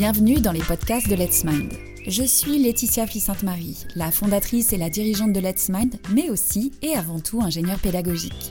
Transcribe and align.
Bienvenue 0.00 0.40
dans 0.40 0.52
les 0.52 0.62
podcasts 0.62 1.10
de 1.10 1.14
Let's 1.14 1.44
Mind. 1.44 1.74
Je 2.06 2.22
suis 2.22 2.58
Laetitia 2.58 3.06
Fils-Sainte-Marie, 3.06 3.84
la 3.94 4.10
fondatrice 4.10 4.72
et 4.72 4.78
la 4.78 4.88
dirigeante 4.88 5.34
de 5.34 5.40
Let's 5.40 5.68
Mind, 5.68 5.96
mais 6.14 6.30
aussi 6.30 6.72
et 6.80 6.94
avant 6.94 7.20
tout 7.20 7.42
ingénieure 7.42 7.78
pédagogique. 7.78 8.50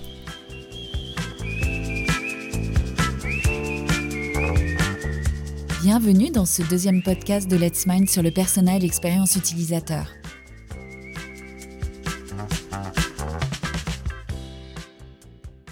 Bienvenue 5.82 6.30
dans 6.30 6.46
ce 6.46 6.62
deuxième 6.62 7.02
podcast 7.02 7.50
de 7.50 7.56
Let's 7.56 7.88
Mind 7.88 8.08
sur 8.08 8.22
le 8.22 8.30
personnel 8.30 8.76
et 8.76 8.86
l'expérience 8.86 9.36
utilisateur. 9.36 10.06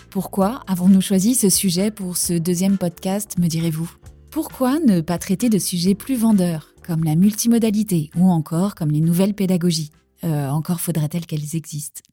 Pourquoi 0.09 0.63
avons-nous 0.65 1.01
choisi 1.01 1.35
ce 1.35 1.51
sujet 1.51 1.91
pour 1.91 2.17
ce 2.17 2.33
deuxième 2.33 2.79
podcast, 2.79 3.37
me 3.37 3.45
direz-vous? 3.45 3.91
Pourquoi 4.37 4.79
ne 4.79 5.01
pas 5.01 5.17
traiter 5.17 5.49
de 5.49 5.57
sujets 5.57 5.95
plus 5.95 6.13
vendeurs, 6.13 6.75
comme 6.83 7.03
la 7.03 7.15
multimodalité 7.15 8.11
ou 8.15 8.29
encore 8.29 8.75
comme 8.75 8.91
les 8.91 9.01
nouvelles 9.01 9.33
pédagogies? 9.33 9.89
Euh, 10.23 10.49
Encore 10.49 10.79
faudrait-elle 10.79 11.25
qu'elles 11.25 11.55
existent. 11.55 12.03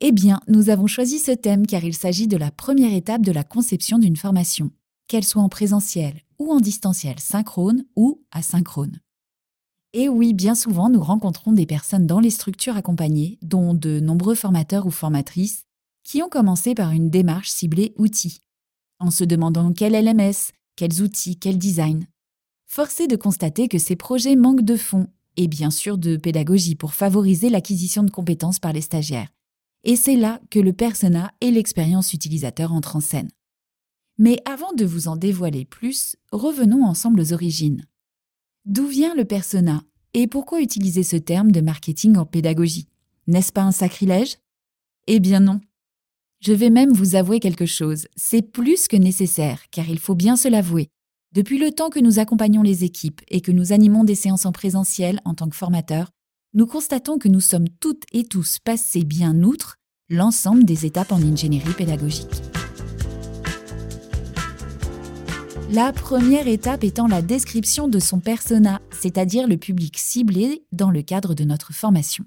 Eh 0.00 0.12
bien, 0.12 0.38
nous 0.46 0.70
avons 0.70 0.86
choisi 0.86 1.18
ce 1.18 1.32
thème 1.32 1.66
car 1.66 1.82
il 1.82 1.96
s'agit 1.96 2.28
de 2.28 2.36
la 2.36 2.52
première 2.52 2.94
étape 2.94 3.22
de 3.22 3.32
la 3.32 3.42
conception 3.42 3.98
d'une 3.98 4.14
formation, 4.14 4.70
qu'elle 5.08 5.24
soit 5.24 5.42
en 5.42 5.48
présentiel 5.48 6.22
ou 6.38 6.52
en 6.52 6.60
distanciel 6.60 7.18
synchrone 7.18 7.84
ou 7.96 8.22
asynchrone. 8.30 9.00
Et 9.94 10.08
oui, 10.08 10.34
bien 10.34 10.54
souvent, 10.54 10.88
nous 10.88 11.02
rencontrons 11.02 11.50
des 11.50 11.66
personnes 11.66 12.06
dans 12.06 12.20
les 12.20 12.30
structures 12.30 12.76
accompagnées, 12.76 13.36
dont 13.42 13.74
de 13.74 13.98
nombreux 13.98 14.36
formateurs 14.36 14.86
ou 14.86 14.92
formatrices, 14.92 15.64
qui 16.04 16.22
ont 16.22 16.28
commencé 16.28 16.76
par 16.76 16.92
une 16.92 17.10
démarche 17.10 17.50
ciblée 17.50 17.94
outils, 17.96 18.42
en 19.00 19.10
se 19.10 19.24
demandant 19.24 19.72
quel 19.72 19.94
LMS, 19.94 20.52
quels 20.78 21.02
outils, 21.02 21.36
quel 21.36 21.58
design? 21.58 22.06
Force 22.66 23.00
est 23.00 23.08
de 23.08 23.16
constater 23.16 23.66
que 23.66 23.78
ces 23.78 23.96
projets 23.96 24.36
manquent 24.36 24.62
de 24.62 24.76
fonds 24.76 25.08
et 25.36 25.48
bien 25.48 25.72
sûr 25.72 25.98
de 25.98 26.16
pédagogie 26.16 26.76
pour 26.76 26.94
favoriser 26.94 27.50
l'acquisition 27.50 28.04
de 28.04 28.12
compétences 28.12 28.60
par 28.60 28.72
les 28.72 28.80
stagiaires. 28.80 29.28
Et 29.82 29.96
c'est 29.96 30.14
là 30.14 30.40
que 30.50 30.60
le 30.60 30.72
persona 30.72 31.32
et 31.40 31.50
l'expérience 31.50 32.12
utilisateur 32.12 32.72
entrent 32.72 32.94
en 32.94 33.00
scène. 33.00 33.28
Mais 34.18 34.40
avant 34.44 34.72
de 34.72 34.84
vous 34.84 35.08
en 35.08 35.16
dévoiler 35.16 35.64
plus, 35.64 36.14
revenons 36.30 36.84
ensemble 36.84 37.22
aux 37.22 37.32
origines. 37.32 37.84
D'où 38.64 38.86
vient 38.86 39.16
le 39.16 39.24
persona 39.24 39.82
et 40.14 40.28
pourquoi 40.28 40.60
utiliser 40.60 41.02
ce 41.02 41.16
terme 41.16 41.50
de 41.50 41.60
marketing 41.60 42.16
en 42.18 42.24
pédagogie? 42.24 42.86
N'est-ce 43.26 43.52
pas 43.52 43.62
un 43.62 43.72
sacrilège? 43.72 44.36
Eh 45.08 45.18
bien 45.18 45.40
non. 45.40 45.60
Je 46.40 46.52
vais 46.52 46.70
même 46.70 46.92
vous 46.92 47.16
avouer 47.16 47.40
quelque 47.40 47.66
chose, 47.66 48.06
c'est 48.14 48.42
plus 48.42 48.86
que 48.86 48.96
nécessaire, 48.96 49.60
car 49.72 49.88
il 49.88 49.98
faut 49.98 50.14
bien 50.14 50.36
se 50.36 50.46
l'avouer. 50.46 50.88
Depuis 51.34 51.58
le 51.58 51.72
temps 51.72 51.90
que 51.90 51.98
nous 51.98 52.20
accompagnons 52.20 52.62
les 52.62 52.84
équipes 52.84 53.20
et 53.26 53.40
que 53.40 53.50
nous 53.50 53.72
animons 53.72 54.04
des 54.04 54.14
séances 54.14 54.46
en 54.46 54.52
présentiel 54.52 55.20
en 55.24 55.34
tant 55.34 55.48
que 55.48 55.56
formateurs, 55.56 56.10
nous 56.54 56.66
constatons 56.66 57.18
que 57.18 57.28
nous 57.28 57.40
sommes 57.40 57.68
toutes 57.80 58.04
et 58.12 58.22
tous 58.22 58.60
passés 58.60 59.04
bien 59.04 59.42
outre 59.42 59.76
l'ensemble 60.08 60.64
des 60.64 60.86
étapes 60.86 61.10
en 61.10 61.20
ingénierie 61.20 61.72
pédagogique. 61.72 62.40
La 65.70 65.92
première 65.92 66.46
étape 66.46 66.84
étant 66.84 67.08
la 67.08 67.20
description 67.20 67.88
de 67.88 67.98
son 67.98 68.20
persona, 68.20 68.80
c'est-à-dire 68.92 69.48
le 69.48 69.56
public 69.56 69.98
ciblé 69.98 70.64
dans 70.70 70.90
le 70.90 71.02
cadre 71.02 71.34
de 71.34 71.44
notre 71.44 71.74
formation. 71.74 72.24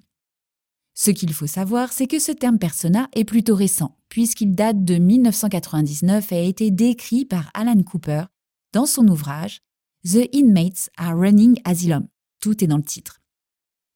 Ce 1.04 1.10
qu'il 1.10 1.34
faut 1.34 1.48
savoir, 1.48 1.92
c'est 1.92 2.06
que 2.06 2.20
ce 2.20 2.32
terme 2.32 2.60
persona 2.60 3.10
est 3.16 3.24
plutôt 3.24 3.56
récent, 3.56 3.98
puisqu'il 4.08 4.54
date 4.54 4.84
de 4.86 5.00
1999 5.00 6.32
et 6.32 6.36
a 6.36 6.42
été 6.44 6.70
décrit 6.70 7.26
par 7.26 7.50
Alan 7.56 7.82
Cooper 7.82 8.26
dans 8.72 8.86
son 8.86 9.08
ouvrage 9.08 9.62
The 10.06 10.30
Inmates 10.32 10.92
are 10.98 11.18
Running 11.18 11.59
Asylum. 11.66 12.08
Tout 12.40 12.64
est 12.64 12.68
dans 12.68 12.78
le 12.78 12.84
titre. 12.84 13.20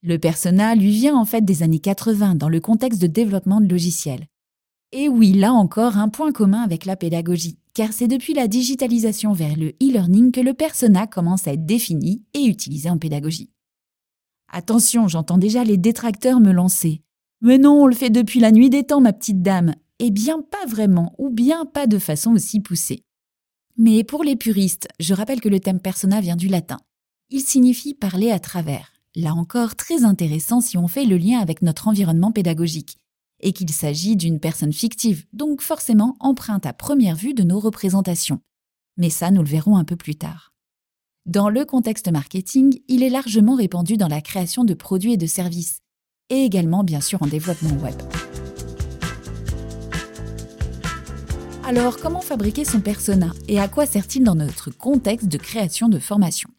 Le 0.02 0.18
persona 0.18 0.74
lui 0.74 0.90
vient 0.90 1.16
en 1.16 1.26
fait 1.26 1.46
des 1.46 1.62
années 1.62 1.78
80 1.78 2.34
dans 2.34 2.50
le 2.50 2.60
contexte 2.60 3.00
de 3.00 3.06
développement 3.06 3.62
de 3.62 3.70
logiciels. 3.70 4.26
Et 4.92 5.08
oui, 5.08 5.32
là 5.32 5.54
encore, 5.54 6.00
un 6.00 6.10
point 6.10 6.32
commun 6.32 6.64
avec 6.64 6.86
la 6.86 6.96
pédagogie, 6.96 7.60
car 7.76 7.94
c'est 7.94 8.08
depuis 8.08 8.34
la 8.34 8.48
digitalisation 8.48 9.32
vers 9.32 9.56
le 9.56 9.76
e-learning 9.80 10.32
que 10.32 10.42
le 10.42 10.56
persona 10.56 11.06
commence 11.06 11.48
à 11.48 11.54
être 11.54 11.68
défini 11.68 12.24
et 12.34 12.46
utilisé 12.46 12.90
en 12.90 12.98
pédagogie. 12.98 13.52
Attention, 14.58 15.08
j'entends 15.08 15.38
déjà 15.38 15.64
les 15.64 15.78
détracteurs 15.78 16.40
me 16.40 16.52
lancer. 16.52 17.02
Mais 17.42 17.58
non, 17.58 17.84
on 17.84 17.88
le 17.88 17.96
fait 17.96 18.10
depuis 18.10 18.40
la 18.40 18.52
nuit 18.52 18.70
des 18.70 18.84
temps, 18.84 19.02
ma 19.02 19.14
petite 19.14 19.42
dame. 19.42 19.76
Eh 20.00 20.12
bien, 20.12 20.42
pas 20.42 20.66
vraiment, 20.68 21.14
ou 21.18 21.30
bien 21.30 21.66
pas 21.66 21.88
de 21.88 22.00
façon 22.00 22.34
aussi 22.34 22.60
poussée. 22.60 23.04
Mais 23.78 24.04
pour 24.04 24.24
les 24.24 24.36
puristes, 24.36 24.88
je 25.00 25.14
rappelle 25.14 25.42
que 25.42 25.50
le 25.50 25.60
thème 25.60 25.80
persona 25.80 26.22
vient 26.22 26.36
du 26.36 26.48
latin. 26.48 26.78
Il 27.30 27.42
signifie 27.42 27.94
parler 27.94 28.32
à 28.32 28.40
travers. 28.40 28.92
Là 29.16 29.34
encore, 29.34 29.76
très 29.76 30.04
intéressant 30.04 30.62
si 30.62 30.78
on 30.78 30.88
fait 30.88 31.06
le 31.06 31.18
lien 31.18 31.40
avec 31.40 31.62
notre 31.62 31.88
environnement 31.88 32.32
pédagogique. 32.32 32.98
Et 33.42 33.52
qu'il 33.52 33.70
s'agit 33.72 34.16
d'une 34.16 34.40
personne 34.40 34.74
fictive, 34.74 35.26
donc 35.34 35.62
forcément 35.62 36.16
empreinte 36.20 36.66
à 36.66 36.74
première 36.74 37.16
vue 37.16 37.34
de 37.34 37.44
nos 37.44 37.60
représentations. 37.60 38.40
Mais 38.98 39.10
ça, 39.10 39.32
nous 39.32 39.44
le 39.44 39.50
verrons 39.50 39.76
un 39.76 39.84
peu 39.84 39.98
plus 39.98 40.16
tard. 40.16 40.54
Dans 41.26 41.50
le 41.50 41.66
contexte 41.66 42.10
marketing, 42.12 42.80
il 42.88 43.04
est 43.04 43.10
largement 43.10 43.56
répandu 43.56 43.98
dans 43.98 44.08
la 44.08 44.22
création 44.22 44.64
de 44.64 44.74
produits 44.74 45.14
et 45.14 45.18
de 45.18 45.26
services, 45.26 45.80
et 46.30 46.44
également 46.44 46.84
bien 46.84 47.02
sûr 47.02 47.22
en 47.22 47.28
développement 47.28 47.76
web. 47.82 47.96
Alors, 51.64 51.98
comment 51.98 52.22
fabriquer 52.22 52.64
son 52.64 52.80
persona 52.80 53.34
et 53.48 53.60
à 53.60 53.68
quoi 53.68 53.86
sert-il 53.86 54.24
dans 54.24 54.36
notre 54.36 54.70
contexte 54.70 55.28
de 55.28 55.38
création 55.38 55.90
de 55.90 55.98
formation? 55.98 56.50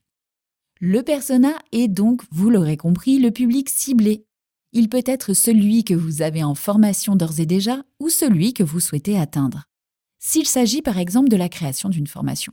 Le 0.81 1.03
persona 1.03 1.53
est 1.72 1.88
donc, 1.88 2.22
vous 2.32 2.50
l'aurez 2.50 2.76
compris, 2.76 3.19
le 3.19 3.31
public 3.31 3.69
ciblé. 3.69 4.26
Il 4.72 4.88
peut 4.88 5.05
être 5.06 5.32
celui 5.32 5.84
que 5.84 5.94
vous 5.94 6.22
avez 6.22 6.43
en 6.43 6.55
formation 6.55 7.16
d'ores 7.16 7.41
et 7.41 7.47
déjà 7.47 7.82
ou 8.00 8.09
celui 8.09 8.53
que 8.53 8.65
vous 8.65 8.81
souhaitez 8.81 9.19
atteindre. 9.19 9.65
S'il 10.19 10.47
s'agit 10.47 10.82
par 10.82 10.99
exemple 10.99 11.28
de 11.28 11.37
la 11.37 11.49
création 11.49 11.88
d'une 11.88 12.09
formation 12.09 12.53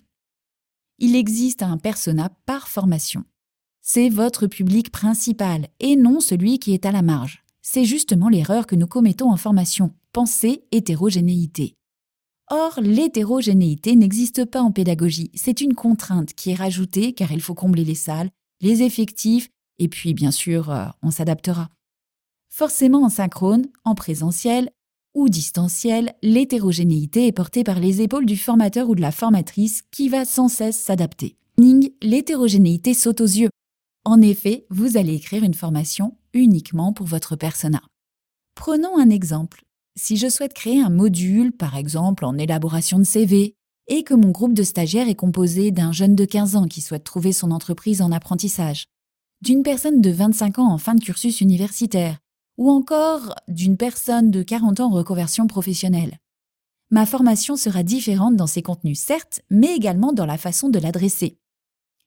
il 0.99 1.15
existe 1.15 1.63
un 1.63 1.77
persona 1.77 2.29
par 2.45 2.67
formation. 2.67 3.25
C'est 3.85 4.07
votre 4.07 4.47
public 4.47 4.91
principal 4.93 5.67
et 5.81 5.97
non 5.97 6.21
celui 6.21 6.57
qui 6.57 6.73
est 6.73 6.85
à 6.85 6.93
la 6.93 7.01
marge. 7.01 7.43
C'est 7.61 7.83
justement 7.83 8.29
l'erreur 8.29 8.65
que 8.65 8.77
nous 8.77 8.87
commettons 8.87 9.29
en 9.29 9.35
formation, 9.35 9.91
penser 10.13 10.63
hétérogénéité. 10.71 11.75
Or, 12.49 12.79
l'hétérogénéité 12.79 13.97
n'existe 13.97 14.45
pas 14.45 14.61
en 14.61 14.71
pédagogie, 14.71 15.31
c'est 15.33 15.59
une 15.59 15.73
contrainte 15.73 16.33
qui 16.33 16.51
est 16.51 16.55
rajoutée 16.55 17.11
car 17.11 17.33
il 17.33 17.41
faut 17.41 17.55
combler 17.55 17.83
les 17.83 17.93
salles, 17.93 18.29
les 18.61 18.83
effectifs, 18.83 19.49
et 19.79 19.89
puis 19.89 20.13
bien 20.13 20.31
sûr, 20.31 20.71
euh, 20.71 20.85
on 21.01 21.11
s'adaptera. 21.11 21.67
Forcément 22.47 23.03
en 23.03 23.09
synchrone, 23.09 23.67
en 23.83 23.95
présentiel, 23.95 24.69
ou 25.13 25.27
distanciel, 25.27 26.13
l'hétérogénéité 26.23 27.27
est 27.27 27.33
portée 27.33 27.65
par 27.65 27.81
les 27.81 28.01
épaules 28.01 28.25
du 28.25 28.37
formateur 28.37 28.87
ou 28.87 28.95
de 28.95 29.01
la 29.01 29.11
formatrice 29.11 29.81
qui 29.91 30.07
va 30.07 30.23
sans 30.23 30.47
cesse 30.47 30.79
s'adapter. 30.79 31.35
L'hétérogénéité 32.01 32.93
saute 32.93 33.19
aux 33.19 33.25
yeux. 33.25 33.49
En 34.05 34.21
effet, 34.21 34.65
vous 34.69 34.97
allez 34.97 35.15
écrire 35.15 35.43
une 35.43 35.53
formation 35.53 36.17
uniquement 36.33 36.91
pour 36.91 37.07
votre 37.07 37.35
persona. 37.35 37.81
Prenons 38.55 38.97
un 38.97 39.09
exemple. 39.09 39.63
Si 39.95 40.17
je 40.17 40.27
souhaite 40.27 40.53
créer 40.53 40.81
un 40.81 40.89
module, 40.89 41.51
par 41.51 41.77
exemple 41.77 42.25
en 42.25 42.37
élaboration 42.37 42.99
de 42.99 43.03
CV, 43.03 43.55
et 43.87 44.03
que 44.03 44.13
mon 44.13 44.31
groupe 44.31 44.53
de 44.53 44.63
stagiaires 44.63 45.07
est 45.07 45.15
composé 45.15 45.71
d'un 45.71 45.91
jeune 45.91 46.15
de 46.15 46.25
15 46.25 46.55
ans 46.55 46.67
qui 46.67 46.81
souhaite 46.81 47.03
trouver 47.03 47.33
son 47.33 47.51
entreprise 47.51 48.01
en 48.01 48.11
apprentissage, 48.11 48.85
d'une 49.41 49.63
personne 49.63 50.01
de 50.01 50.09
25 50.09 50.59
ans 50.59 50.71
en 50.71 50.77
fin 50.77 50.95
de 50.95 51.03
cursus 51.03 51.41
universitaire, 51.41 52.17
ou 52.57 52.69
encore 52.69 53.35
d'une 53.47 53.77
personne 53.77 54.31
de 54.31 54.43
40 54.43 54.79
ans 54.79 54.87
en 54.87 54.95
reconversion 54.95 55.47
professionnelle. 55.47 56.17
Ma 56.91 57.05
formation 57.05 57.55
sera 57.55 57.83
différente 57.83 58.35
dans 58.35 58.47
ses 58.47 58.61
contenus, 58.61 58.99
certes, 58.99 59.41
mais 59.49 59.75
également 59.75 60.13
dans 60.13 60.25
la 60.25 60.37
façon 60.37 60.69
de 60.69 60.79
l'adresser. 60.79 61.37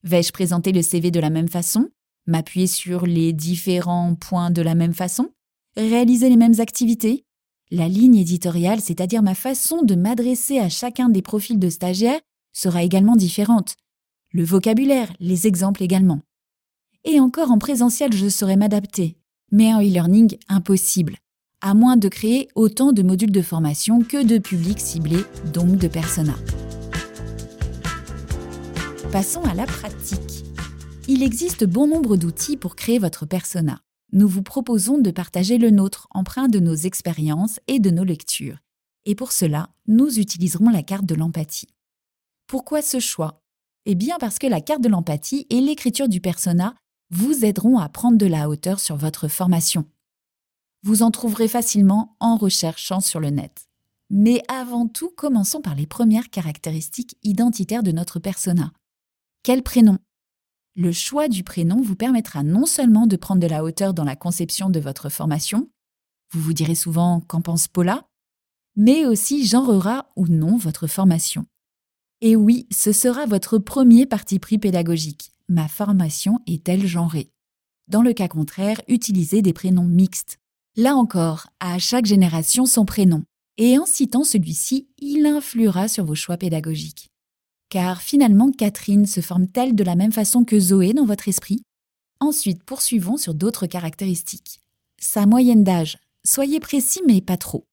Vais-je 0.07 0.31
présenter 0.31 0.71
le 0.71 0.83
CV 0.83 1.11
de 1.11 1.19
la 1.19 1.31
même 1.31 1.49
façon? 1.49 1.89
M'appuyer 2.29 2.69
sur 2.69 3.07
les 3.07 3.33
différents 3.33 4.15
points 4.15 4.53
de 4.53 4.63
la 4.63 4.77
même 4.77 4.95
façon? 4.95 5.31
Réaliser 5.77 6.29
les 6.29 6.37
mêmes 6.37 6.61
activités? 6.61 7.25
La 7.73 7.89
ligne 7.89 8.15
éditoriale, 8.15 8.81
c'est-à-dire 8.81 9.25
ma 9.25 9.35
façon 9.35 9.83
de 9.83 9.97
m'adresser 9.97 10.61
à 10.61 10.69
chacun 10.69 11.09
des 11.09 11.23
profils 11.23 11.59
de 11.59 11.69
stagiaires, 11.69 12.21
sera 12.53 12.85
également 12.85 13.17
différente. 13.17 13.75
Le 14.31 14.45
vocabulaire, 14.45 15.13
les 15.19 15.49
exemples 15.49 15.83
également. 15.83 16.21
Et 17.03 17.19
encore 17.19 17.51
en 17.51 17.59
présentiel, 17.59 18.13
je 18.13 18.29
saurai 18.29 18.55
m'adapter, 18.55 19.17
mais 19.51 19.75
en 19.75 19.81
e-learning, 19.81 20.37
impossible, 20.49 21.17
à 21.63 21.75
moins 21.75 21.97
de 21.97 22.07
créer 22.07 22.47
autant 22.55 22.93
de 22.93 23.03
modules 23.03 23.33
de 23.33 23.43
formation 23.43 24.03
que 24.03 24.25
de 24.25 24.39
publics 24.39 24.79
ciblés, 24.79 25.25
donc 25.53 25.79
de 25.79 25.89
personas. 25.89 26.39
Passons 29.13 29.43
à 29.45 29.55
la 29.55 29.67
pratique. 29.67 30.45
Il 31.07 31.23
existe 31.23 31.65
bon 31.65 31.87
nombre 31.87 32.17
d'outils 32.17 32.57
pour 32.57 32.75
créer 32.75 32.99
votre 32.99 33.25
persona. 33.25 33.81
Nous 34.13 34.27
vous 34.27 34.43
proposons 34.43 34.99
de 34.99 35.11
partager 35.11 35.59
le 35.59 35.71
nôtre, 35.71 36.09
empreint 36.11 36.49
de 36.49 36.59
nos 36.59 36.75
expériences 36.75 37.61
et 37.69 37.79
de 37.79 37.91
nos 37.91 38.05
lectures. 38.05 38.59
Et 39.05 39.15
pour 39.15 39.33
cela, 39.33 39.71
nous 39.87 40.19
utiliserons 40.19 40.71
la 40.71 40.83
carte 40.83 41.07
de 41.07 41.15
l'empathie. 41.15 41.69
Pourquoi 42.49 42.83
ce 42.83 42.99
choix? 42.99 43.43
Eh 43.85 43.95
bien 43.95 44.17
parce 44.19 44.39
que 44.39 44.49
la 44.49 44.61
carte 44.61 44.83
de 44.83 44.89
l'empathie 44.89 45.47
et 45.51 45.61
l'écriture 45.61 46.09
du 46.09 46.21
persona 46.21 46.75
vous 47.11 47.45
aideront 47.45 47.79
à 47.79 47.89
prendre 47.89 48.19
de 48.19 48.27
la 48.27 48.49
hauteur 48.49 48.81
sur 48.81 48.97
votre 48.97 49.29
formation. 49.29 49.85
Vous 50.83 51.03
en 51.03 51.13
trouverez 51.13 51.49
facilement 51.49 52.17
en 52.19 52.37
recherchant 52.37 53.01
sur 53.01 53.21
le 53.21 53.31
net. 53.31 53.67
Mais 54.11 54.43
avant 54.49 54.89
tout, 54.89 55.11
commençons 55.17 55.61
par 55.61 55.75
les 55.75 55.87
premières 55.87 56.31
caractéristiques 56.31 57.17
identitaires 57.23 57.83
de 57.83 57.93
notre 57.93 58.19
persona. 58.19 58.73
Quel 59.47 59.63
prénom? 59.63 59.99
Le 60.75 60.91
choix 60.91 61.29
du 61.29 61.45
prénom 61.45 61.81
vous 61.81 61.95
permettra 61.95 62.43
non 62.43 62.67
seulement 62.67 63.07
de 63.07 63.15
prendre 63.15 63.41
de 63.41 63.47
la 63.47 63.63
hauteur 63.63 63.95
dans 63.95 64.03
la 64.03 64.17
conception 64.17 64.71
de 64.71 64.81
votre 64.81 65.09
formation, 65.09 65.71
vous 66.33 66.41
vous 66.41 66.53
direz 66.53 66.75
souvent 66.75 67.21
qu'en 67.21 67.43
pense 67.43 67.69
Paula, 67.69 68.09
mais 68.75 69.07
aussi 69.07 69.47
genrera 69.47 70.11
ou 70.17 70.27
non 70.27 70.57
votre 70.57 70.89
formation. 70.89 71.47
Et 72.21 72.35
oui, 72.35 72.67
ce 72.73 72.91
sera 72.91 73.25
votre 73.25 73.59
premier 73.59 74.05
parti 74.05 74.41
pris 74.41 74.59
pédagogique. 74.59 75.31
Ma 75.49 75.69
formation 75.69 76.41
est-elle 76.49 76.85
genrée? 76.85 77.31
Dans 77.87 78.03
le 78.03 78.15
cas 78.15 78.27
contraire, 78.27 78.81
utilisez 78.89 79.43
des 79.43 79.53
prénoms 79.53 79.85
mixtes. 79.85 80.41
Là 80.75 80.97
encore, 80.97 81.47
à 81.61 81.79
chaque 81.79 82.07
génération 82.07 82.67
son 82.67 82.85
prénom. 82.85 83.23
Et 83.59 83.79
en 83.79 83.87
citant 83.87 84.25
celui-ci, 84.25 84.89
il 84.99 85.25
influera 85.25 85.87
sur 85.87 86.05
vos 86.05 86.17
choix 86.17 86.37
pédagogiques. 86.37 87.13
Car 87.69 88.01
finalement, 88.01 88.53
Catherine 88.53 89.07
se 89.07 89.21
forme-t-elle 89.21 89.75
de 89.75 89.85
la 89.85 89.97
même 89.97 90.13
façon 90.13 90.45
que 90.45 90.59
Zoé 90.59 90.93
dans 90.93 91.07
votre 91.07 91.29
esprit 91.29 91.63
Ensuite, 92.21 92.63
poursuivons 92.65 93.17
sur 93.17 93.35
d'autres 93.35 93.67
caractéristiques. 93.67 94.61
Sa 94.99 95.27
moyenne 95.27 95.65
d'âge. 95.65 95.99
Soyez 96.25 96.61
précis 96.61 97.01
mais 97.07 97.21
pas 97.21 97.37
trop 97.37 97.67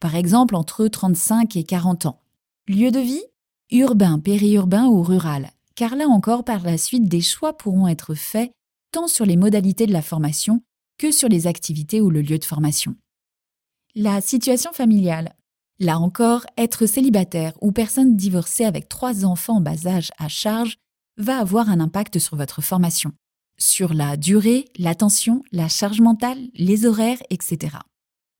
par 0.00 0.16
exemple 0.16 0.56
entre 0.56 0.88
35 0.88 1.54
et 1.56 1.64
40 1.64 2.06
ans. 2.06 2.20
Lieu 2.66 2.90
de 2.90 2.98
vie? 2.98 3.22
Urbain, 3.70 4.18
périurbain 4.18 4.86
ou 4.86 5.02
rural, 5.02 5.50
car 5.76 5.94
là 5.94 6.08
encore 6.08 6.42
par 6.42 6.64
la 6.64 6.78
suite 6.78 7.08
des 7.08 7.20
choix 7.20 7.56
pourront 7.56 7.86
être 7.86 8.14
faits 8.14 8.50
tant 8.90 9.06
sur 9.06 9.24
les 9.24 9.36
modalités 9.36 9.86
de 9.86 9.92
la 9.92 10.02
formation 10.02 10.62
que 10.98 11.12
sur 11.12 11.28
les 11.28 11.46
activités 11.46 12.00
ou 12.00 12.10
le 12.10 12.22
lieu 12.22 12.38
de 12.38 12.44
formation. 12.44 12.96
La 13.94 14.20
situation 14.20 14.72
familiale. 14.72 15.34
Là 15.82 15.98
encore, 15.98 16.44
être 16.58 16.84
célibataire 16.84 17.54
ou 17.62 17.72
personne 17.72 18.14
divorcée 18.14 18.66
avec 18.66 18.90
trois 18.90 19.24
enfants 19.24 19.56
en 19.56 19.60
bas 19.62 19.86
âge 19.86 20.10
à 20.18 20.28
charge 20.28 20.76
va 21.16 21.38
avoir 21.38 21.70
un 21.70 21.80
impact 21.80 22.18
sur 22.18 22.36
votre 22.36 22.60
formation, 22.60 23.12
sur 23.56 23.94
la 23.94 24.18
durée, 24.18 24.66
l'attention, 24.78 25.42
la 25.52 25.68
charge 25.68 26.02
mentale, 26.02 26.38
les 26.54 26.84
horaires, 26.84 27.22
etc. 27.30 27.78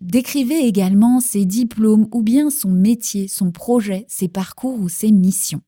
Décrivez 0.03 0.67
également 0.67 1.21
ses 1.21 1.47
diplômes 1.47 2.09
ou 2.13 2.23
bien 2.23 2.51
son 2.51 2.71
métier, 2.71 3.27
son 3.27 3.53
projet, 3.53 4.05
ses 4.07 4.29
parcours 4.29 4.79
ou 4.79 4.91
ses 4.91 5.11
missions. 5.11 5.63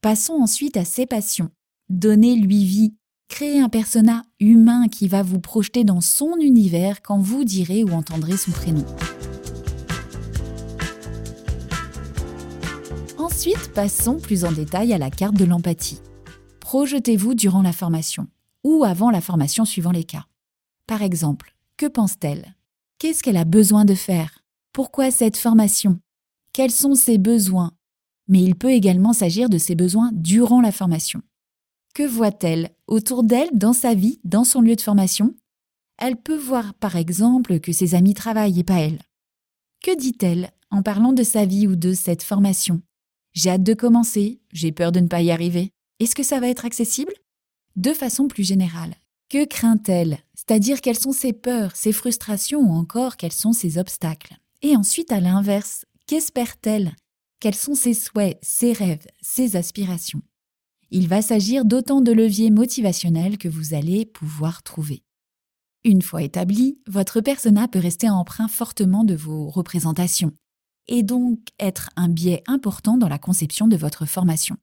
Passons 0.00 0.34
ensuite 0.34 0.76
à 0.76 0.84
ses 0.84 1.06
passions. 1.06 1.50
Donnez-lui 1.88 2.64
vie. 2.64 2.94
Créez 3.28 3.60
un 3.60 3.68
persona 3.68 4.24
humain 4.40 4.88
qui 4.88 5.06
va 5.06 5.22
vous 5.22 5.40
projeter 5.40 5.84
dans 5.84 6.00
son 6.00 6.34
univers 6.40 7.00
quand 7.00 7.20
vous 7.20 7.44
direz 7.44 7.84
ou 7.84 7.90
entendrez 7.90 8.36
son 8.36 8.50
prénom. 8.50 8.84
Ensuite, 13.20 13.74
passons 13.74 14.16
plus 14.16 14.46
en 14.46 14.52
détail 14.52 14.94
à 14.94 14.98
la 14.98 15.10
carte 15.10 15.34
de 15.34 15.44
l'empathie. 15.44 16.00
Projetez-vous 16.60 17.34
durant 17.34 17.60
la 17.60 17.74
formation 17.74 18.28
ou 18.64 18.82
avant 18.82 19.10
la 19.10 19.20
formation 19.20 19.66
suivant 19.66 19.90
les 19.90 20.04
cas. 20.04 20.24
Par 20.86 21.02
exemple, 21.02 21.54
que 21.76 21.84
pense-t-elle? 21.84 22.56
Qu'est-ce 22.98 23.22
qu'elle 23.22 23.36
a 23.36 23.44
besoin 23.44 23.84
de 23.84 23.94
faire? 23.94 24.38
Pourquoi 24.72 25.10
cette 25.10 25.36
formation? 25.36 26.00
Quels 26.54 26.70
sont 26.70 26.94
ses 26.94 27.18
besoins? 27.18 27.72
Mais 28.26 28.40
il 28.40 28.54
peut 28.54 28.72
également 28.72 29.12
s'agir 29.12 29.50
de 29.50 29.58
ses 29.58 29.74
besoins 29.74 30.08
durant 30.14 30.62
la 30.62 30.72
formation. 30.72 31.20
Que 31.94 32.04
voit-elle 32.04 32.70
autour 32.86 33.22
d'elle, 33.22 33.50
dans 33.52 33.74
sa 33.74 33.92
vie, 33.92 34.18
dans 34.24 34.44
son 34.44 34.62
lieu 34.62 34.76
de 34.76 34.80
formation? 34.80 35.34
Elle 35.98 36.16
peut 36.16 36.38
voir 36.38 36.72
par 36.72 36.96
exemple 36.96 37.60
que 37.60 37.72
ses 37.72 37.94
amis 37.94 38.14
travaillent 38.14 38.60
et 38.60 38.64
pas 38.64 38.80
elle. 38.80 39.02
Que 39.82 39.94
dit-elle 39.94 40.52
en 40.70 40.82
parlant 40.82 41.12
de 41.12 41.22
sa 41.22 41.44
vie 41.44 41.66
ou 41.66 41.76
de 41.76 41.92
cette 41.92 42.22
formation? 42.22 42.80
J'ai 43.32 43.50
hâte 43.50 43.62
de 43.62 43.74
commencer, 43.74 44.40
j'ai 44.52 44.72
peur 44.72 44.92
de 44.92 45.00
ne 45.00 45.06
pas 45.06 45.22
y 45.22 45.30
arriver. 45.30 45.70
Est-ce 46.00 46.14
que 46.14 46.22
ça 46.22 46.40
va 46.40 46.48
être 46.48 46.64
accessible? 46.64 47.12
De 47.76 47.92
façon 47.92 48.26
plus 48.26 48.42
générale, 48.42 48.96
que 49.28 49.44
craint-elle? 49.44 50.18
C'est-à-dire 50.34 50.80
quelles 50.80 50.98
sont 50.98 51.12
ses 51.12 51.32
peurs, 51.32 51.76
ses 51.76 51.92
frustrations 51.92 52.60
ou 52.60 52.72
encore 52.72 53.16
quels 53.16 53.32
sont 53.32 53.52
ses 53.52 53.78
obstacles? 53.78 54.36
Et 54.62 54.76
ensuite, 54.76 55.12
à 55.12 55.20
l'inverse, 55.20 55.84
qu'espère-t-elle? 56.06 56.96
Quels 57.38 57.54
sont 57.54 57.74
ses 57.74 57.94
souhaits, 57.94 58.38
ses 58.42 58.72
rêves, 58.72 59.06
ses 59.22 59.56
aspirations? 59.56 60.22
Il 60.90 61.06
va 61.06 61.22
s'agir 61.22 61.64
d'autant 61.64 62.00
de 62.00 62.10
leviers 62.10 62.50
motivationnels 62.50 63.38
que 63.38 63.48
vous 63.48 63.74
allez 63.74 64.04
pouvoir 64.04 64.64
trouver. 64.64 65.04
Une 65.84 66.02
fois 66.02 66.22
établi, 66.22 66.80
votre 66.88 67.20
persona 67.20 67.68
peut 67.68 67.78
rester 67.78 68.10
emprunt 68.10 68.48
fortement 68.48 69.04
de 69.04 69.14
vos 69.14 69.48
représentations 69.48 70.32
et 70.90 71.02
donc 71.02 71.38
être 71.58 71.88
un 71.96 72.08
biais 72.08 72.42
important 72.46 72.98
dans 72.98 73.08
la 73.08 73.18
conception 73.18 73.68
de 73.68 73.76
votre 73.76 74.04
formation. 74.04 74.56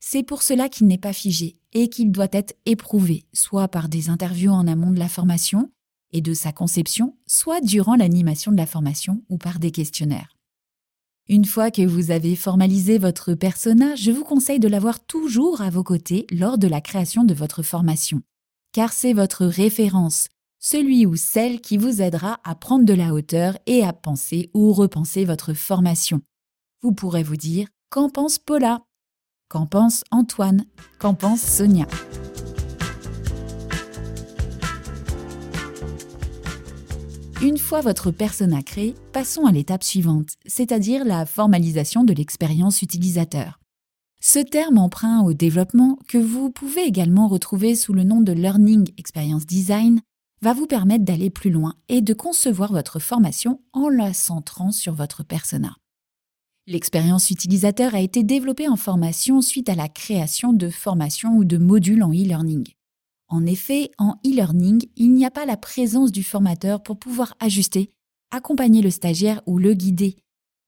C'est 0.00 0.22
pour 0.22 0.42
cela 0.42 0.68
qu'il 0.68 0.86
n'est 0.86 0.98
pas 0.98 1.12
figé 1.12 1.58
et 1.72 1.88
qu'il 1.88 2.10
doit 2.12 2.28
être 2.32 2.54
éprouvé, 2.64 3.26
soit 3.32 3.68
par 3.68 3.88
des 3.88 4.08
interviews 4.08 4.52
en 4.52 4.66
amont 4.66 4.92
de 4.92 4.98
la 4.98 5.08
formation 5.08 5.70
et 6.12 6.20
de 6.20 6.32
sa 6.32 6.52
conception, 6.52 7.16
soit 7.26 7.60
durant 7.60 7.96
l'animation 7.96 8.52
de 8.52 8.56
la 8.56 8.66
formation 8.66 9.22
ou 9.28 9.36
par 9.36 9.58
des 9.58 9.72
questionnaires. 9.72 10.36
Une 11.28 11.46
fois 11.46 11.70
que 11.70 11.82
vous 11.82 12.10
avez 12.10 12.36
formalisé 12.36 12.98
votre 12.98 13.34
persona, 13.34 13.96
je 13.96 14.12
vous 14.12 14.24
conseille 14.24 14.60
de 14.60 14.68
l'avoir 14.68 15.04
toujours 15.04 15.62
à 15.62 15.70
vos 15.70 15.82
côtés 15.82 16.26
lors 16.30 16.58
de 16.58 16.68
la 16.68 16.82
création 16.82 17.24
de 17.24 17.34
votre 17.34 17.62
formation, 17.62 18.22
car 18.72 18.92
c'est 18.92 19.14
votre 19.14 19.46
référence, 19.46 20.28
celui 20.64 21.04
ou 21.04 21.14
celle 21.14 21.60
qui 21.60 21.76
vous 21.76 22.00
aidera 22.00 22.40
à 22.42 22.54
prendre 22.54 22.86
de 22.86 22.94
la 22.94 23.12
hauteur 23.12 23.58
et 23.66 23.84
à 23.84 23.92
penser 23.92 24.50
ou 24.54 24.72
repenser 24.72 25.26
votre 25.26 25.52
formation. 25.52 26.22
Vous 26.80 26.92
pourrez 26.92 27.22
vous 27.22 27.36
dire 27.36 27.68
Qu'en 27.90 28.08
pense 28.08 28.38
Paula? 28.38 28.80
Qu'en 29.50 29.66
pense 29.66 30.04
Antoine? 30.10 30.64
Qu'en 30.98 31.12
pense 31.12 31.42
Sonia? 31.42 31.86
Une 37.42 37.58
fois 37.58 37.82
votre 37.82 38.10
persona 38.10 38.62
créé, 38.62 38.94
passons 39.12 39.44
à 39.44 39.52
l'étape 39.52 39.84
suivante, 39.84 40.30
c'est-à-dire 40.46 41.04
la 41.04 41.26
formalisation 41.26 42.04
de 42.04 42.14
l'expérience 42.14 42.80
utilisateur. 42.80 43.60
Ce 44.22 44.38
terme 44.38 44.78
emprunt 44.78 45.24
au 45.24 45.34
développement, 45.34 45.98
que 46.08 46.16
vous 46.16 46.50
pouvez 46.50 46.84
également 46.84 47.28
retrouver 47.28 47.74
sous 47.74 47.92
le 47.92 48.04
nom 48.04 48.22
de 48.22 48.32
Learning 48.32 48.90
Experience 48.96 49.44
Design, 49.44 50.00
va 50.44 50.52
vous 50.52 50.66
permettre 50.66 51.06
d'aller 51.06 51.30
plus 51.30 51.48
loin 51.48 51.74
et 51.88 52.02
de 52.02 52.12
concevoir 52.12 52.70
votre 52.70 52.98
formation 52.98 53.62
en 53.72 53.88
la 53.88 54.12
centrant 54.12 54.72
sur 54.72 54.92
votre 54.92 55.24
persona. 55.24 55.74
L'expérience 56.66 57.30
utilisateur 57.30 57.94
a 57.94 58.00
été 58.00 58.22
développée 58.24 58.68
en 58.68 58.76
formation 58.76 59.40
suite 59.40 59.70
à 59.70 59.74
la 59.74 59.88
création 59.88 60.52
de 60.52 60.68
formations 60.68 61.34
ou 61.38 61.44
de 61.44 61.56
modules 61.56 62.02
en 62.02 62.10
e-learning. 62.10 62.74
En 63.28 63.46
effet, 63.46 63.90
en 63.96 64.16
e-learning, 64.26 64.84
il 64.96 65.14
n'y 65.14 65.24
a 65.24 65.30
pas 65.30 65.46
la 65.46 65.56
présence 65.56 66.12
du 66.12 66.22
formateur 66.22 66.82
pour 66.82 66.98
pouvoir 66.98 67.34
ajuster, 67.40 67.88
accompagner 68.30 68.82
le 68.82 68.90
stagiaire 68.90 69.40
ou 69.46 69.56
le 69.58 69.72
guider. 69.72 70.18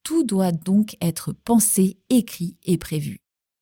Tout 0.04 0.24
doit 0.24 0.52
donc 0.52 0.96
être 1.02 1.34
pensé, 1.34 1.98
écrit 2.08 2.56
et 2.64 2.78
prévu. 2.78 3.18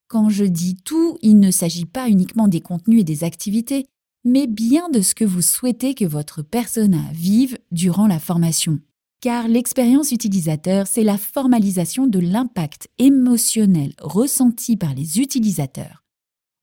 Quand 0.06 0.28
je 0.28 0.44
dis 0.44 0.76
tout, 0.76 1.18
il 1.22 1.40
ne 1.40 1.50
s'agit 1.50 1.86
pas 1.86 2.08
uniquement 2.08 2.46
des 2.46 2.60
contenus 2.60 3.00
et 3.00 3.04
des 3.04 3.24
activités, 3.24 3.86
mais 4.24 4.46
bien 4.46 4.88
de 4.88 5.00
ce 5.00 5.14
que 5.14 5.24
vous 5.24 5.42
souhaitez 5.42 5.94
que 5.94 6.04
votre 6.04 6.42
persona 6.42 7.02
vive 7.12 7.58
durant 7.70 8.06
la 8.06 8.18
formation 8.18 8.80
car 9.24 9.48
l'expérience 9.48 10.12
utilisateur, 10.12 10.86
c'est 10.86 11.02
la 11.02 11.16
formalisation 11.16 12.06
de 12.06 12.18
l'impact 12.18 12.88
émotionnel 12.98 13.94
ressenti 13.98 14.76
par 14.76 14.92
les 14.92 15.18
utilisateurs, 15.18 16.04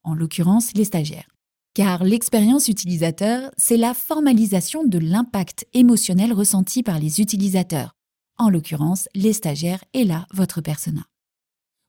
en 0.03 0.13
l'occurrence 0.13 0.71
les 0.75 0.83
stagiaires. 0.83 1.27
Car 1.73 2.03
l'expérience 2.03 2.67
utilisateur, 2.67 3.49
c'est 3.57 3.77
la 3.77 3.95
formalisation 3.95 4.83
de 4.83 4.99
l'impact 4.99 5.65
émotionnel 5.73 6.33
ressenti 6.33 6.83
par 6.83 6.99
les 6.99 7.19
utilisateurs, 7.19 7.95
en 8.37 8.51
l'occurrence 8.51 9.09
les 9.15 9.33
stagiaires 9.33 9.83
et 9.93 10.03
là 10.03 10.27
votre 10.31 10.61
persona. 10.61 11.01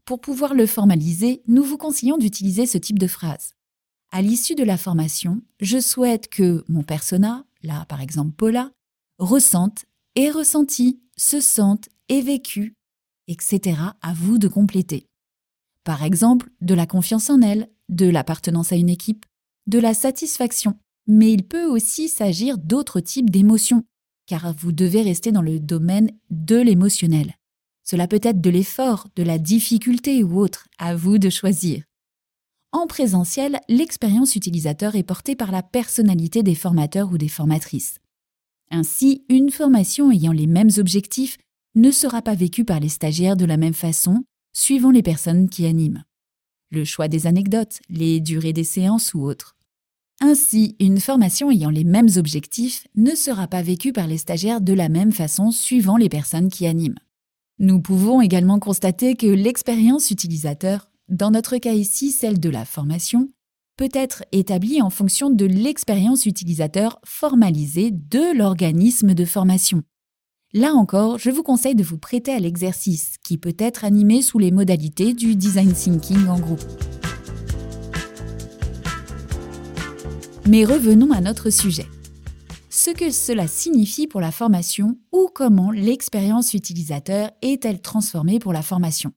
Pour 0.06 0.22
pouvoir 0.22 0.54
le 0.54 0.64
formaliser, 0.64 1.42
nous 1.48 1.64
vous 1.64 1.76
conseillons 1.76 2.16
d'utiliser 2.16 2.64
ce 2.64 2.78
type 2.78 2.98
de 2.98 3.08
phrase. 3.08 3.50
À 4.14 4.20
l'issue 4.20 4.54
de 4.54 4.62
la 4.62 4.76
formation, 4.76 5.40
je 5.58 5.80
souhaite 5.80 6.28
que 6.28 6.66
mon 6.68 6.82
persona, 6.82 7.46
là 7.62 7.86
par 7.88 8.02
exemple 8.02 8.32
Paula, 8.32 8.70
ressente 9.18 9.86
et 10.16 10.30
ressenti, 10.30 11.00
se 11.16 11.40
sentent 11.40 11.88
et 12.10 12.20
vécu, 12.20 12.74
etc. 13.26 13.80
à 14.02 14.12
vous 14.12 14.36
de 14.36 14.48
compléter. 14.48 15.06
Par 15.82 16.02
exemple, 16.02 16.50
de 16.60 16.74
la 16.74 16.84
confiance 16.84 17.30
en 17.30 17.40
elle, 17.40 17.70
de 17.88 18.06
l'appartenance 18.06 18.70
à 18.70 18.76
une 18.76 18.90
équipe, 18.90 19.24
de 19.66 19.78
la 19.78 19.94
satisfaction, 19.94 20.76
mais 21.06 21.32
il 21.32 21.44
peut 21.44 21.64
aussi 21.64 22.10
s'agir 22.10 22.58
d'autres 22.58 23.00
types 23.00 23.30
d'émotions, 23.30 23.82
car 24.26 24.52
vous 24.52 24.72
devez 24.72 25.00
rester 25.00 25.32
dans 25.32 25.40
le 25.40 25.58
domaine 25.58 26.10
de 26.28 26.56
l'émotionnel. 26.56 27.38
Cela 27.82 28.06
peut 28.06 28.20
être 28.22 28.42
de 28.42 28.50
l'effort, 28.50 29.08
de 29.16 29.22
la 29.22 29.38
difficulté 29.38 30.22
ou 30.22 30.38
autre, 30.38 30.68
à 30.78 30.94
vous 30.94 31.16
de 31.16 31.30
choisir. 31.30 31.82
En 32.72 32.86
présentiel, 32.86 33.60
l'expérience 33.68 34.34
utilisateur 34.34 34.96
est 34.96 35.02
portée 35.02 35.36
par 35.36 35.52
la 35.52 35.62
personnalité 35.62 36.42
des 36.42 36.54
formateurs 36.54 37.12
ou 37.12 37.18
des 37.18 37.28
formatrices. 37.28 37.98
Ainsi, 38.70 39.24
une 39.28 39.50
formation 39.50 40.10
ayant 40.10 40.32
les 40.32 40.46
mêmes 40.46 40.70
objectifs 40.78 41.36
ne 41.74 41.90
sera 41.90 42.22
pas 42.22 42.34
vécue 42.34 42.64
par 42.64 42.80
les 42.80 42.88
stagiaires 42.88 43.36
de 43.36 43.44
la 43.44 43.58
même 43.58 43.74
façon, 43.74 44.24
suivant 44.54 44.90
les 44.90 45.02
personnes 45.02 45.50
qui 45.50 45.66
animent. 45.66 46.02
Le 46.70 46.84
choix 46.84 47.08
des 47.08 47.26
anecdotes, 47.26 47.80
les 47.90 48.20
durées 48.20 48.54
des 48.54 48.64
séances 48.64 49.12
ou 49.12 49.22
autres. 49.22 49.54
Ainsi, 50.22 50.76
une 50.80 51.00
formation 51.00 51.50
ayant 51.50 51.68
les 51.68 51.84
mêmes 51.84 52.08
objectifs 52.16 52.86
ne 52.94 53.14
sera 53.14 53.48
pas 53.48 53.60
vécue 53.60 53.92
par 53.92 54.06
les 54.06 54.18
stagiaires 54.18 54.62
de 54.62 54.72
la 54.72 54.88
même 54.88 55.12
façon 55.12 55.50
suivant 55.50 55.98
les 55.98 56.08
personnes 56.08 56.48
qui 56.48 56.66
animent. 56.66 56.98
Nous 57.58 57.82
pouvons 57.82 58.22
également 58.22 58.58
constater 58.58 59.14
que 59.14 59.26
l'expérience 59.26 60.10
utilisateur, 60.10 60.88
dans 61.12 61.30
notre 61.30 61.58
cas 61.58 61.74
ici 61.74 62.10
celle 62.10 62.40
de 62.40 62.48
la 62.48 62.64
formation, 62.64 63.28
peut 63.76 63.90
être 63.92 64.24
établie 64.32 64.80
en 64.80 64.88
fonction 64.88 65.28
de 65.28 65.44
l'expérience 65.44 66.24
utilisateur 66.24 66.98
formalisée 67.04 67.90
de 67.90 68.36
l'organisme 68.36 69.12
de 69.12 69.24
formation. 69.26 69.82
Là 70.54 70.72
encore, 70.72 71.18
je 71.18 71.30
vous 71.30 71.42
conseille 71.42 71.74
de 71.74 71.82
vous 71.82 71.98
prêter 71.98 72.32
à 72.32 72.38
l'exercice 72.38 73.16
qui 73.24 73.36
peut 73.36 73.56
être 73.58 73.84
animé 73.84 74.22
sous 74.22 74.38
les 74.38 74.50
modalités 74.50 75.12
du 75.12 75.36
design 75.36 75.72
thinking 75.72 76.28
en 76.28 76.38
groupe. 76.38 76.64
Mais 80.48 80.64
revenons 80.64 81.12
à 81.12 81.20
notre 81.20 81.50
sujet. 81.50 81.86
Ce 82.70 82.90
que 82.90 83.10
cela 83.10 83.46
signifie 83.46 84.06
pour 84.06 84.22
la 84.22 84.32
formation 84.32 84.98
ou 85.12 85.28
comment 85.32 85.70
l'expérience 85.70 86.54
utilisateur 86.54 87.30
est-elle 87.42 87.80
transformée 87.80 88.38
pour 88.38 88.54
la 88.54 88.62
formation? 88.62 89.12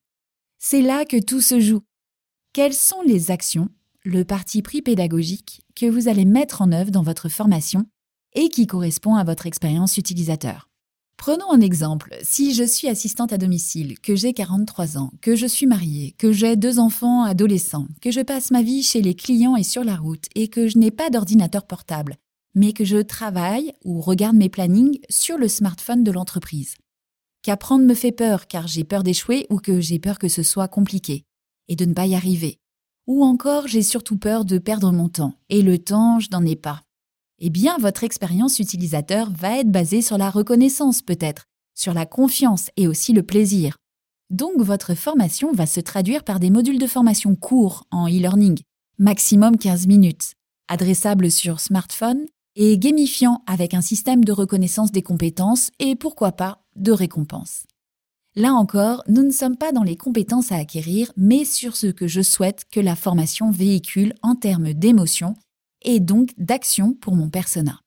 C'est 0.67 0.81
là 0.81 1.05
que 1.05 1.21
tout 1.21 1.41
se 1.41 1.59
joue. 1.59 1.83
Quelles 2.51 2.73
sont 2.73 3.03
les 3.05 3.29
actions 3.29 3.69
le 4.03 4.25
parti 4.25 4.63
pris 4.63 4.81
pédagogique 4.81 5.61
que 5.75 5.85
vous 5.85 6.07
allez 6.07 6.25
mettre 6.25 6.63
en 6.63 6.71
œuvre 6.71 6.89
dans 6.89 7.03
votre 7.03 7.29
formation 7.29 7.85
et 8.33 8.49
qui 8.49 8.65
correspond 8.65 9.13
à 9.13 9.23
votre 9.23 9.45
expérience 9.45 9.99
utilisateur? 9.99 10.67
Prenons 11.17 11.51
un 11.51 11.61
exemple. 11.61 12.17
Si 12.23 12.55
je 12.55 12.63
suis 12.63 12.87
assistante 12.87 13.31
à 13.31 13.37
domicile, 13.37 13.99
que 13.99 14.15
j'ai 14.15 14.33
43 14.33 14.97
ans, 14.97 15.11
que 15.21 15.35
je 15.35 15.45
suis 15.45 15.67
mariée, 15.67 16.15
que 16.17 16.31
j'ai 16.31 16.55
deux 16.55 16.79
enfants 16.79 17.25
adolescents, 17.25 17.87
que 18.01 18.09
je 18.09 18.21
passe 18.21 18.49
ma 18.49 18.63
vie 18.63 18.81
chez 18.81 19.03
les 19.03 19.13
clients 19.13 19.55
et 19.55 19.61
sur 19.61 19.83
la 19.83 19.95
route 19.95 20.25
et 20.33 20.47
que 20.47 20.67
je 20.67 20.79
n'ai 20.79 20.89
pas 20.89 21.11
d'ordinateur 21.11 21.67
portable, 21.67 22.17
mais 22.55 22.73
que 22.73 22.85
je 22.85 22.97
travaille 22.97 23.71
ou 23.83 24.01
regarde 24.01 24.35
mes 24.35 24.49
plannings 24.49 24.97
sur 25.11 25.37
le 25.37 25.47
smartphone 25.47 26.03
de 26.03 26.11
l'entreprise. 26.11 26.73
Qu'apprendre 27.45 27.85
me 27.85 27.93
fait 27.93 28.11
peur 28.11 28.47
car 28.47 28.65
j'ai 28.65 28.83
peur 28.83 29.03
d'échouer 29.03 29.45
ou 29.51 29.57
que 29.59 29.79
j'ai 29.79 29.99
peur 29.99 30.17
que 30.17 30.29
ce 30.29 30.41
soit 30.41 30.67
compliqué 30.67 31.25
et 31.67 31.75
de 31.75 31.85
ne 31.85 31.93
pas 31.93 32.07
y 32.07 32.15
arriver. 32.15 32.57
Ou 33.05 33.23
encore, 33.23 33.67
j'ai 33.67 33.83
surtout 33.83 34.17
peur 34.17 34.45
de 34.45 34.57
perdre 34.57 34.91
mon 34.91 35.09
temps. 35.09 35.35
Et 35.49 35.61
le 35.61 35.77
temps, 35.77 36.19
je 36.19 36.29
n'en 36.31 36.43
ai 36.43 36.55
pas. 36.55 36.81
Eh 37.37 37.51
bien, 37.51 37.77
votre 37.77 38.03
expérience 38.03 38.57
utilisateur 38.57 39.29
va 39.29 39.59
être 39.59 39.69
basée 39.69 40.01
sur 40.01 40.17
la 40.17 40.31
reconnaissance 40.31 41.03
peut-être, 41.03 41.45
sur 41.75 41.93
la 41.93 42.07
confiance 42.07 42.71
et 42.77 42.87
aussi 42.87 43.13
le 43.13 43.21
plaisir. 43.21 43.77
Donc, 44.31 44.59
votre 44.59 44.95
formation 44.95 45.53
va 45.53 45.67
se 45.67 45.81
traduire 45.81 46.23
par 46.23 46.39
des 46.39 46.49
modules 46.49 46.79
de 46.79 46.87
formation 46.87 47.35
courts 47.35 47.85
en 47.91 48.07
e-learning, 48.07 48.57
maximum 48.97 49.59
15 49.59 49.85
minutes, 49.85 50.33
adressables 50.67 51.29
sur 51.29 51.59
smartphone 51.59 52.25
et 52.55 52.77
gamifiant 52.77 53.41
avec 53.47 53.73
un 53.73 53.81
système 53.81 54.23
de 54.23 54.31
reconnaissance 54.31 54.91
des 54.91 55.01
compétences 55.01 55.71
et 55.79 55.95
pourquoi 55.95 56.31
pas 56.31 56.61
de 56.75 56.91
récompenses. 56.91 57.63
Là 58.35 58.53
encore, 58.53 59.01
nous 59.07 59.23
ne 59.23 59.31
sommes 59.31 59.57
pas 59.57 59.71
dans 59.71 59.83
les 59.83 59.95
compétences 59.95 60.51
à 60.51 60.57
acquérir, 60.57 61.11
mais 61.15 61.45
sur 61.45 61.77
ce 61.77 61.87
que 61.87 62.07
je 62.07 62.21
souhaite 62.21 62.63
que 62.69 62.81
la 62.81 62.95
formation 62.95 63.49
véhicule 63.49 64.13
en 64.21 64.35
termes 64.35 64.73
d'émotion 64.73 65.35
et 65.83 66.01
donc 66.01 66.31
d'action 66.37 66.93
pour 66.93 67.15
mon 67.15 67.29
persona. 67.29 67.79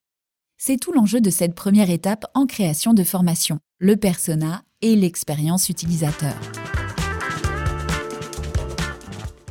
C'est 0.56 0.78
tout 0.78 0.92
l'enjeu 0.92 1.20
de 1.20 1.30
cette 1.30 1.54
première 1.54 1.90
étape 1.90 2.24
en 2.34 2.46
création 2.46 2.94
de 2.94 3.04
formation, 3.04 3.58
le 3.78 3.96
persona 3.96 4.62
et 4.80 4.96
l'expérience 4.96 5.68
utilisateur. 5.68 6.34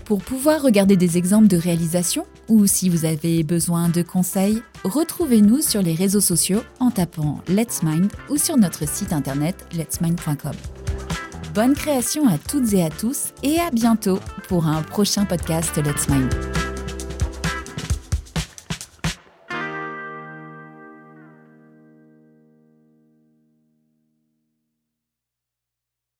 Pour 0.08 0.22
pouvoir 0.22 0.62
regarder 0.62 0.96
des 0.96 1.18
exemples 1.18 1.50
de 1.50 1.58
réalisation 1.58 2.26
ou 2.48 2.66
si 2.66 2.88
vous 2.88 3.04
avez 3.04 3.44
besoin 3.44 3.90
de 3.90 4.02
conseils, 4.02 4.62
retrouvez-nous 4.86 5.62
sur 5.62 5.82
les 5.82 5.94
réseaux 5.96 6.22
sociaux 6.22 6.62
en 6.80 6.92
tapant 6.92 7.42
Let's 7.50 7.84
Mind 7.84 8.10
ou 8.30 8.38
sur 8.38 8.56
notre 8.56 8.88
site 8.88 9.12
internet 9.12 9.68
letsmind.com. 9.74 10.54
Bonne 11.54 11.74
création 11.74 12.26
à 12.26 12.38
toutes 12.38 12.72
et 12.72 12.86
à 12.86 12.90
tous 12.90 13.34
et 13.44 13.60
à 13.60 13.70
bientôt 13.70 14.20
pour 14.48 14.66
un 14.68 14.82
prochain 14.82 15.26
podcast 15.26 15.76
Let's 15.76 16.08
Mind. 16.08 16.34